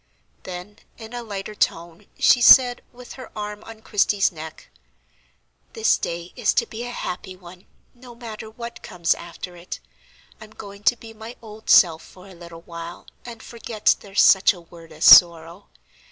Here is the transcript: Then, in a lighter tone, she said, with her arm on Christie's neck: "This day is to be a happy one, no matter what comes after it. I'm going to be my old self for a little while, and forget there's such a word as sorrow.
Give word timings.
Then, 0.45 0.79
in 0.97 1.13
a 1.13 1.21
lighter 1.21 1.53
tone, 1.53 2.07
she 2.17 2.41
said, 2.41 2.81
with 2.91 3.13
her 3.13 3.31
arm 3.37 3.63
on 3.65 3.83
Christie's 3.83 4.31
neck: 4.31 4.71
"This 5.73 5.95
day 5.95 6.33
is 6.35 6.55
to 6.55 6.65
be 6.65 6.81
a 6.81 6.89
happy 6.91 7.35
one, 7.35 7.67
no 7.93 8.15
matter 8.15 8.49
what 8.49 8.81
comes 8.81 9.13
after 9.13 9.55
it. 9.55 9.79
I'm 10.41 10.49
going 10.49 10.81
to 10.85 10.95
be 10.95 11.13
my 11.13 11.35
old 11.39 11.69
self 11.69 12.01
for 12.01 12.25
a 12.27 12.33
little 12.33 12.61
while, 12.61 13.05
and 13.25 13.43
forget 13.43 13.95
there's 13.99 14.23
such 14.23 14.53
a 14.53 14.61
word 14.61 14.91
as 14.91 15.05
sorrow. 15.05 15.69